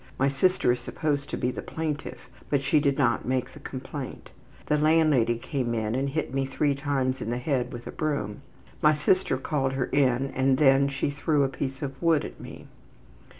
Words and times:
My 0.17 0.29
sister 0.29 0.71
is 0.71 0.79
supposed 0.79 1.29
to 1.29 1.37
be 1.37 1.51
the 1.51 1.61
plaintiff, 1.61 2.27
but 2.49 2.63
she 2.63 2.79
did 2.79 2.97
not 2.97 3.27
make 3.27 3.53
the 3.53 3.59
complaint. 3.59 4.31
The 4.65 4.79
landlady 4.79 5.37
came 5.37 5.75
in 5.75 5.93
and 5.93 6.09
hit 6.09 6.33
me 6.33 6.43
three 6.47 6.73
times 6.73 7.21
in 7.21 7.29
the 7.29 7.37
head 7.37 7.71
with 7.71 7.85
a 7.85 7.91
broom. 7.91 8.41
My 8.81 8.95
sister 8.95 9.37
called 9.37 9.73
her 9.73 9.85
in 9.91 10.31
and 10.35 10.57
then 10.57 10.87
she 10.89 11.11
threw 11.11 11.43
a 11.43 11.49
piece 11.49 11.83
of 11.83 12.01
wood 12.01 12.25
after 12.25 12.41
me. 12.41 12.65